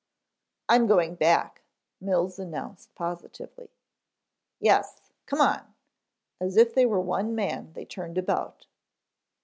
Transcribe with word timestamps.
"I'm 0.67 0.87
going 0.87 1.13
back," 1.13 1.61
Mills 1.99 2.39
announced 2.39 2.95
positively. 2.95 3.69
"Yes, 4.59 5.11
come 5.27 5.39
on." 5.41 5.75
As 6.39 6.57
if 6.57 6.73
they 6.73 6.87
were 6.87 6.99
one 6.99 7.35
man 7.35 7.71
they 7.73 7.85
turned 7.85 8.17
about. 8.17 8.65